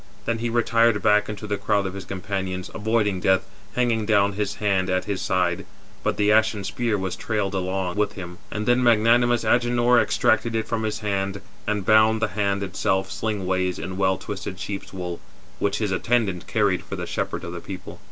Then 0.25 0.39
he 0.39 0.49
retired 0.49 0.99
back 1.03 1.29
into 1.29 1.45
the 1.45 1.57
crowd 1.59 1.85
of 1.85 1.93
his 1.93 2.05
companions, 2.05 2.71
avoiding 2.73 3.19
death, 3.19 3.43
hanging 3.75 4.07
down 4.07 4.33
his 4.33 4.55
hand 4.55 4.89
at 4.89 5.05
his 5.05 5.21
side, 5.21 5.63
but 6.03 6.17
the 6.17 6.31
ashen 6.31 6.63
spear 6.63 6.97
was 6.97 7.15
trailed 7.15 7.53
along 7.53 7.97
with 7.97 8.13
him. 8.13 8.39
And 8.49 8.65
then 8.65 8.81
magnanimous 8.81 9.43
Agenor 9.43 9.99
extracted 10.01 10.55
it 10.55 10.67
from 10.67 10.81
his 10.81 11.01
hand, 11.01 11.39
and 11.67 11.85
bound 11.85 12.19
[the 12.19 12.29
hand] 12.29 12.63
itself 12.63 13.11
sling 13.11 13.45
ways 13.45 13.77
in 13.77 13.95
well 13.95 14.17
twisted 14.17 14.59
sheep's 14.59 14.91
wool, 14.91 15.19
which 15.59 15.77
his 15.77 15.91
attendant 15.91 16.47
carried 16.47 16.81
for 16.83 16.95
the 16.95 17.05
shepherd 17.05 17.43
of 17.43 17.53
the 17.53 17.59
people. 17.61 17.99